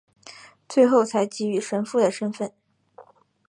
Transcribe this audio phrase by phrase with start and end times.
[0.67, 2.51] 最后才给予神父的身分。